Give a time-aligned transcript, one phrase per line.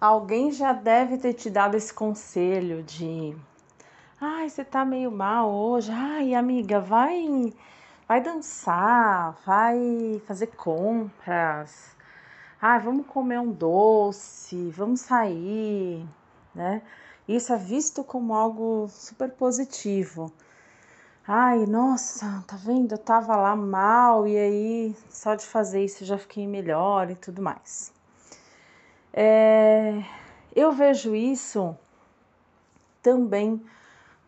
[0.00, 3.36] alguém já deve ter te dado esse conselho de
[4.20, 5.90] ai, você tá meio mal hoje.
[5.92, 7.52] Ai, amiga, vai
[8.06, 11.96] vai dançar, vai fazer compras.
[12.60, 16.06] Ai, vamos comer um doce, vamos sair,
[16.54, 16.82] né?
[17.28, 20.32] Isso é visto como algo super positivo.
[21.26, 22.92] Ai, nossa, tá vendo?
[22.92, 27.42] Eu tava lá mal e aí só de fazer isso já fiquei melhor e tudo
[27.42, 27.97] mais.
[29.20, 30.00] É,
[30.54, 31.76] eu vejo isso
[33.02, 33.60] também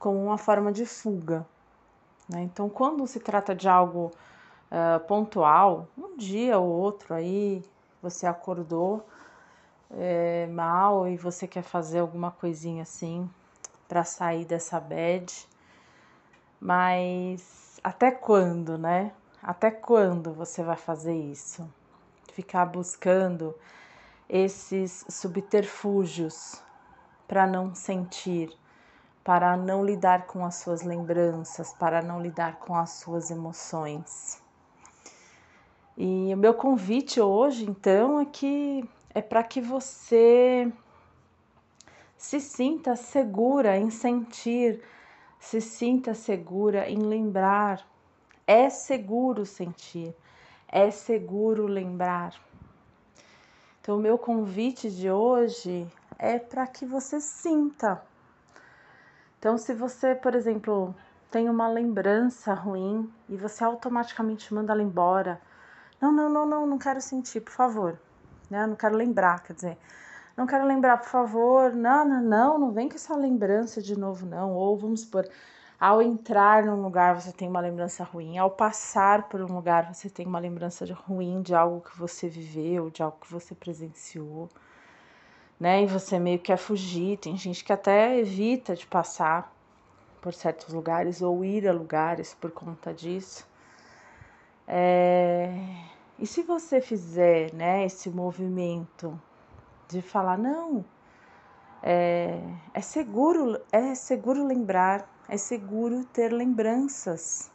[0.00, 1.46] como uma forma de fuga.
[2.28, 2.42] Né?
[2.42, 4.10] Então, quando se trata de algo
[4.68, 7.62] uh, pontual, um dia ou outro aí
[8.02, 9.06] você acordou
[9.92, 13.30] é, mal e você quer fazer alguma coisinha assim
[13.86, 15.48] para sair dessa bad,
[16.60, 19.12] mas até quando, né?
[19.40, 21.64] Até quando você vai fazer isso?
[22.32, 23.54] Ficar buscando
[24.32, 26.62] esses subterfúgios
[27.26, 28.56] para não sentir,
[29.24, 34.40] para não lidar com as suas lembranças, para não lidar com as suas emoções.
[35.96, 40.72] E o meu convite hoje, então, é que é para que você
[42.16, 44.80] se sinta segura em sentir,
[45.40, 47.84] se sinta segura em lembrar.
[48.46, 50.14] É seguro sentir,
[50.68, 52.49] é seguro lembrar.
[53.80, 58.02] Então, o meu convite de hoje é para que você sinta.
[59.38, 60.94] Então, se você, por exemplo,
[61.30, 65.40] tem uma lembrança ruim e você automaticamente manda ela embora,
[66.00, 67.98] não, não, não, não, não quero sentir, por favor
[68.50, 68.66] né?
[68.66, 69.78] Não quero lembrar, quer dizer,
[70.36, 74.26] não quero lembrar, por favor, não, não, não, não vem com essa lembrança de novo,
[74.26, 74.52] não.
[74.52, 75.26] Ou vamos supor,
[75.80, 80.10] ao entrar num lugar você tem uma lembrança ruim, ao passar por um lugar você
[80.10, 84.48] tem uma lembrança ruim de algo que você viveu, de algo que você presenciou,
[85.58, 85.82] né?
[85.82, 87.18] E você meio que quer fugir.
[87.18, 89.52] Tem gente que até evita de passar
[90.20, 93.46] por certos lugares ou ir a lugares por conta disso.
[94.68, 95.50] É
[96.20, 99.18] e se você fizer né, esse movimento
[99.88, 100.84] de falar, não,
[101.82, 102.38] é,
[102.74, 107.48] é seguro, é seguro lembrar, é seguro ter lembranças.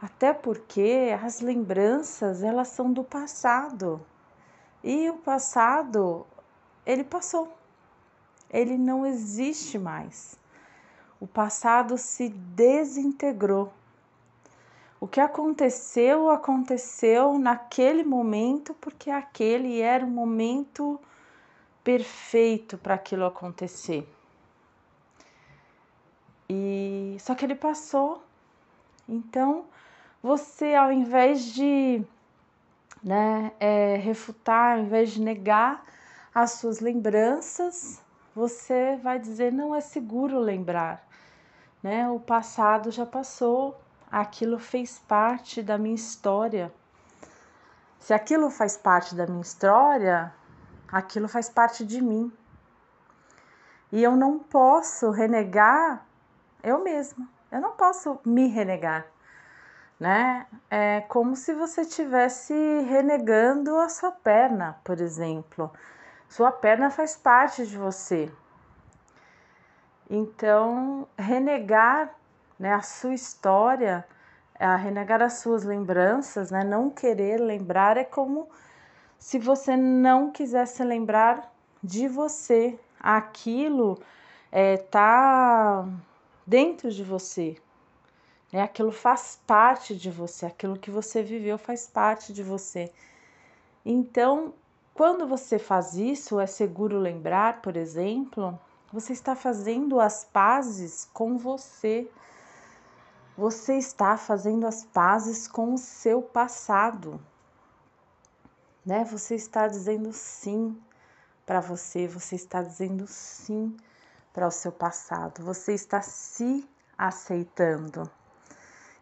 [0.00, 4.00] Até porque as lembranças, elas são do passado.
[4.82, 6.24] E o passado,
[6.86, 7.52] ele passou.
[8.48, 10.38] Ele não existe mais.
[11.18, 13.72] O passado se desintegrou.
[15.00, 21.00] O que aconteceu, aconteceu naquele momento, porque aquele era o momento
[21.82, 24.08] perfeito para aquilo acontecer.
[26.52, 28.24] E só que ele passou.
[29.08, 29.66] Então,
[30.20, 32.04] você ao invés de
[33.00, 35.84] né, é, refutar, ao invés de negar
[36.34, 38.02] as suas lembranças,
[38.34, 41.06] você vai dizer não é seguro lembrar,
[41.80, 42.10] né?
[42.10, 46.74] O passado já passou, aquilo fez parte da minha história.
[48.00, 50.34] Se aquilo faz parte da minha história,
[50.90, 52.32] aquilo faz parte de mim.
[53.92, 56.09] E eu não posso renegar
[56.62, 57.28] eu mesma.
[57.50, 59.06] Eu não posso me renegar,
[59.98, 60.46] né?
[60.70, 62.54] É como se você estivesse
[62.88, 65.70] renegando a sua perna, por exemplo.
[66.28, 68.30] Sua perna faz parte de você.
[70.08, 72.14] Então, renegar
[72.58, 74.06] né, a sua história,
[74.58, 78.48] a renegar as suas lembranças, né, não querer lembrar é como
[79.18, 82.78] se você não quisesse lembrar de você.
[82.98, 83.98] Aquilo
[84.52, 84.76] é,
[86.46, 87.56] dentro de você,
[88.52, 88.62] né?
[88.62, 92.92] aquilo faz parte de você, aquilo que você viveu faz parte de você.
[93.84, 94.54] Então,
[94.94, 98.58] quando você faz isso, é seguro lembrar, por exemplo,
[98.92, 102.10] você está fazendo as pazes com você
[103.40, 107.18] você está fazendo as pazes com o seu passado,
[108.84, 109.02] né?
[109.04, 110.78] Você está dizendo sim
[111.46, 113.74] para você, você está dizendo sim
[114.32, 118.10] para o seu passado, você está se aceitando.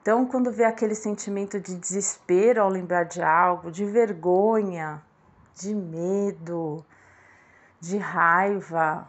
[0.00, 5.02] Então, quando vê aquele sentimento de desespero ao lembrar de algo, de vergonha,
[5.54, 6.84] de medo,
[7.80, 9.08] de raiva,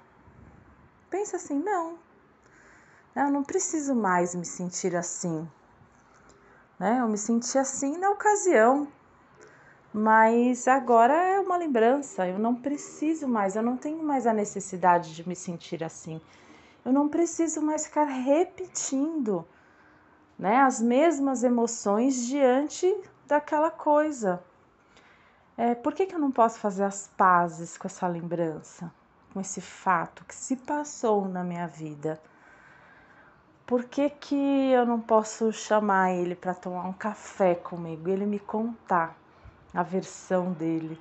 [1.09, 1.97] pensa assim: não,
[3.15, 5.49] eu não preciso mais me sentir assim.
[6.79, 6.99] Né?
[6.99, 8.87] Eu me senti assim na ocasião,
[9.97, 12.27] mas agora é uma lembrança.
[12.27, 16.19] Eu não preciso mais, eu não tenho mais a necessidade de me sentir assim.
[16.83, 19.47] Eu não preciso mais ficar repetindo
[20.37, 22.93] né, as mesmas emoções diante
[23.25, 24.43] daquela coisa.
[25.55, 28.91] É, por que, que eu não posso fazer as pazes com essa lembrança,
[29.33, 32.21] com esse fato que se passou na minha vida?
[33.65, 34.35] Por que, que
[34.73, 39.15] eu não posso chamar ele para tomar um café comigo, ele me contar
[39.75, 40.99] a versão dele,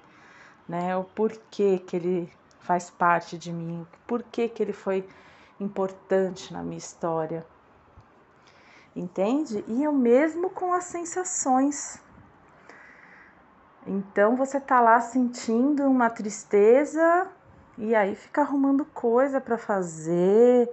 [0.69, 0.97] né?
[0.97, 5.07] O porquê que ele faz parte de mim, por que, que ele foi
[5.61, 7.47] importante na minha história.
[8.95, 9.65] Entende?
[9.67, 12.01] E eu mesmo com as sensações.
[13.87, 17.29] Então você tá lá sentindo uma tristeza
[17.77, 20.71] e aí fica arrumando coisa para fazer,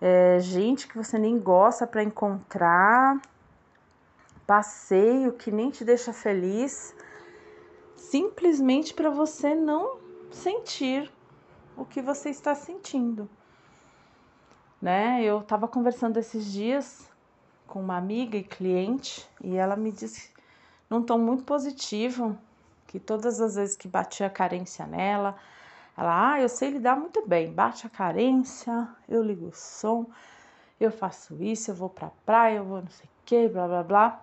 [0.00, 3.20] é, gente que você nem gosta para encontrar,
[4.46, 6.94] passeio que nem te deixa feliz,
[8.14, 9.96] simplesmente para você não
[10.30, 11.10] sentir
[11.76, 13.28] o que você está sentindo.
[14.80, 15.20] Né?
[15.24, 17.10] Eu estava conversando esses dias
[17.66, 20.30] com uma amiga e cliente e ela me disse
[20.88, 22.38] num tom muito positivo
[22.86, 25.34] que todas as vezes que batia carência nela,
[25.96, 30.06] ela, ah, eu sei lidar muito bem, bate a carência, eu ligo o som,
[30.78, 33.82] eu faço isso, eu vou pra praia, eu vou não sei o que, blá blá
[33.82, 34.20] blá.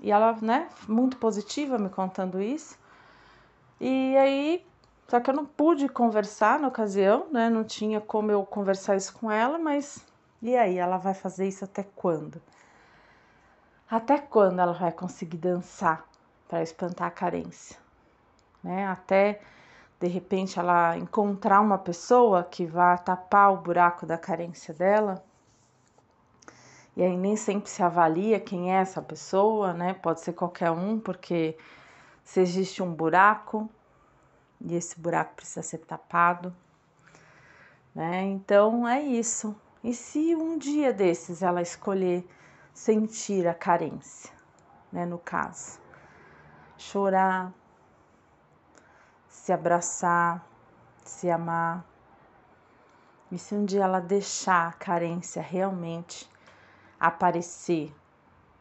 [0.00, 2.87] E ela, né, muito positiva me contando isso.
[3.80, 4.66] E aí
[5.08, 7.48] só que eu não pude conversar na ocasião, né?
[7.48, 10.04] Não tinha como eu conversar isso com ela, mas
[10.42, 10.78] e aí?
[10.78, 12.40] Ela vai fazer isso até quando?
[13.90, 16.04] Até quando ela vai conseguir dançar
[16.46, 17.78] para espantar a carência?
[18.62, 18.86] Né?
[18.86, 19.40] Até
[19.98, 25.24] de repente ela encontrar uma pessoa que vá tapar o buraco da carência dela.
[26.94, 29.94] E aí nem sempre se avalia quem é essa pessoa, né?
[29.94, 31.56] Pode ser qualquer um, porque
[32.28, 33.70] se existe um buraco,
[34.60, 36.54] e esse buraco precisa ser tapado,
[37.94, 38.22] né?
[38.24, 39.56] Então é isso.
[39.82, 42.28] E se um dia desses ela escolher
[42.74, 44.30] sentir a carência,
[44.92, 45.06] né?
[45.06, 45.80] No caso,
[46.76, 47.50] chorar,
[49.26, 50.46] se abraçar,
[51.02, 51.82] se amar.
[53.32, 56.30] E se um dia ela deixar a carência realmente
[57.00, 57.90] aparecer,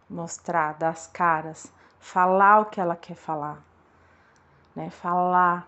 [0.10, 3.62] mostrar, dar as caras, falar o que ela quer falar,
[4.76, 4.90] né?
[4.90, 5.68] Falar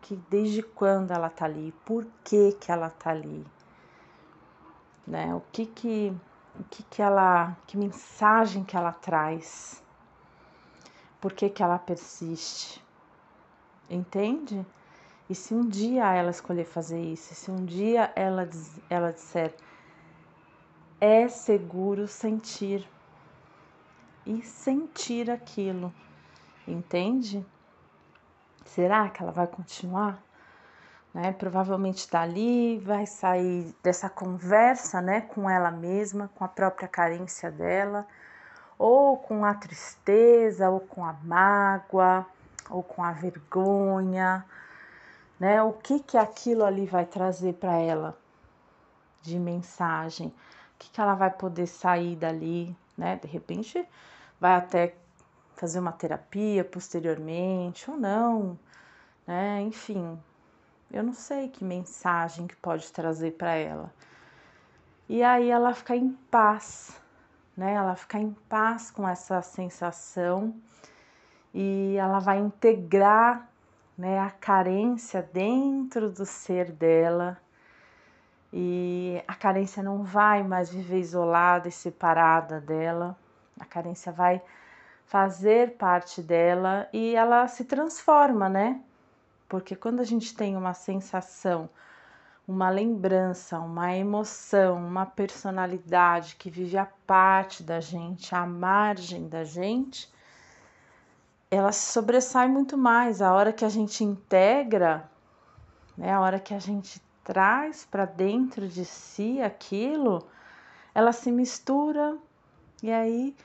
[0.00, 3.46] que desde quando ela tá ali, por que que ela tá ali,
[5.06, 5.34] né?
[5.34, 6.14] O que que
[6.58, 9.82] o que que ela, que mensagem que ela traz?
[11.20, 12.84] Por que que ela persiste?
[13.88, 14.64] Entende?
[15.30, 18.48] E se um dia ela escolher fazer isso, se um dia ela
[18.90, 19.54] ela disser
[21.00, 22.88] é seguro sentir
[24.26, 25.92] e sentir aquilo,
[26.66, 27.44] entende?
[28.64, 30.22] Será que ela vai continuar?
[31.12, 31.32] Né?
[31.32, 37.50] Provavelmente dali tá vai sair dessa conversa, né, com ela mesma, com a própria carência
[37.50, 38.06] dela,
[38.78, 42.26] ou com a tristeza, ou com a mágoa,
[42.70, 44.44] ou com a vergonha,
[45.38, 45.62] né?
[45.62, 48.16] O que que aquilo ali vai trazer para ela
[49.20, 50.28] de mensagem?
[50.28, 50.32] O
[50.78, 53.16] que que ela vai poder sair dali, né?
[53.16, 53.86] De repente
[54.42, 54.96] vai até
[55.54, 58.58] fazer uma terapia posteriormente ou não,
[59.24, 59.60] né?
[59.60, 60.18] Enfim,
[60.90, 63.94] eu não sei que mensagem que pode trazer para ela.
[65.08, 67.00] E aí ela fica em paz,
[67.56, 67.74] né?
[67.74, 70.52] Ela fica em paz com essa sensação
[71.54, 73.48] e ela vai integrar,
[73.96, 77.38] né, a carência dentro do ser dela.
[78.52, 83.16] E a carência não vai mais viver isolada e separada dela.
[83.62, 84.42] A carência vai
[85.06, 88.82] fazer parte dela e ela se transforma, né?
[89.48, 91.70] Porque quando a gente tem uma sensação,
[92.46, 99.44] uma lembrança, uma emoção, uma personalidade que vive a parte da gente, à margem da
[99.44, 100.12] gente,
[101.48, 103.22] ela se sobressai muito mais.
[103.22, 105.08] A hora que a gente integra,
[105.96, 110.26] né, a hora que a gente traz para dentro de si aquilo,
[110.92, 112.18] ela se mistura
[112.82, 113.36] e aí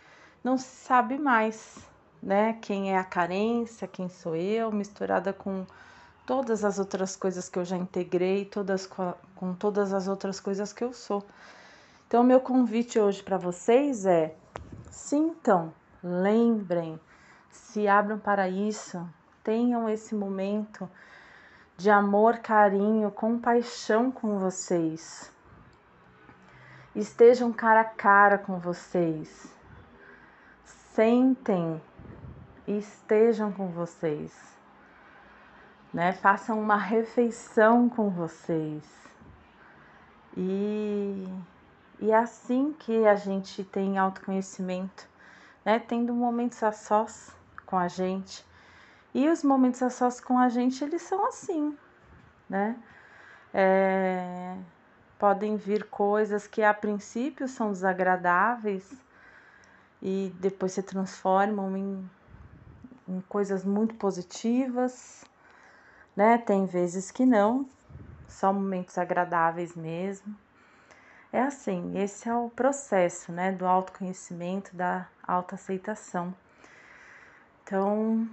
[0.47, 1.77] não se sabe mais,
[2.23, 2.53] né?
[2.61, 5.65] Quem é a carência, quem sou eu, misturada com
[6.25, 8.87] todas as outras coisas que eu já integrei, todas
[9.35, 11.21] com todas as outras coisas que eu sou.
[12.07, 14.37] Então, meu convite hoje para vocês é:
[14.89, 16.97] sintam, lembrem,
[17.51, 19.05] se abram para isso,
[19.43, 20.89] tenham esse momento
[21.75, 25.29] de amor, carinho, compaixão com vocês.
[26.95, 29.56] Estejam cara a cara com vocês
[30.97, 31.79] sentem
[32.65, 34.33] e estejam com vocês,
[35.93, 36.11] né?
[36.11, 38.83] Façam uma refeição com vocês.
[40.35, 41.23] E,
[41.99, 45.07] e é assim que a gente tem autoconhecimento,
[45.63, 45.77] né?
[45.77, 47.31] Tendo momentos a sós
[47.67, 48.43] com a gente
[49.13, 51.77] E os momentos a sós com a gente, eles são assim,
[52.49, 52.75] né?
[53.53, 54.57] É,
[55.19, 59.06] podem vir coisas que a princípio são desagradáveis
[60.01, 62.09] e depois se transformam em,
[63.07, 65.23] em coisas muito positivas,
[66.15, 66.37] né?
[66.37, 67.67] Tem vezes que não,
[68.27, 70.35] só momentos agradáveis mesmo.
[71.31, 76.33] É assim, esse é o processo, né, do autoconhecimento, da autoaceitação.
[77.63, 78.27] Então,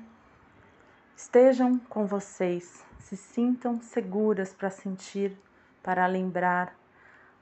[1.17, 5.37] estejam com vocês, se sintam seguras para sentir,
[5.83, 6.75] para lembrar.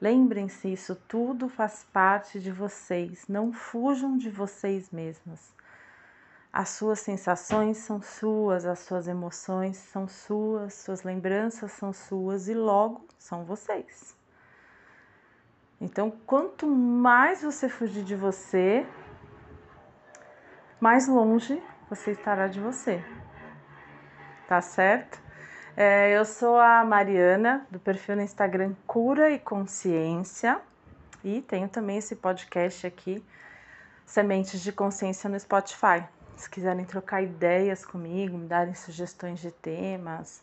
[0.03, 5.55] Lembrem-se, isso tudo faz parte de vocês, não fujam de vocês mesmas.
[6.53, 12.55] As suas sensações são suas, as suas emoções são suas, suas lembranças são suas e
[12.55, 14.17] logo são vocês.
[15.81, 18.85] Então, quanto mais você fugir de você,
[20.81, 23.01] mais longe você estará de você.
[24.49, 25.23] Tá certo?
[25.75, 30.61] É, eu sou a Mariana, do perfil no Instagram Cura e Consciência,
[31.25, 33.25] e tenho também esse podcast aqui,
[34.05, 36.05] Sementes de Consciência, no Spotify.
[36.37, 40.43] Se quiserem trocar ideias comigo, me darem sugestões de temas,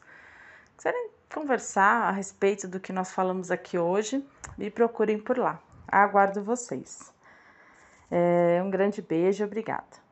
[0.75, 4.25] quiserem conversar a respeito do que nós falamos aqui hoje,
[4.57, 5.61] me procurem por lá.
[5.87, 7.13] Aguardo vocês.
[8.09, 10.08] É, um grande beijo, obrigada.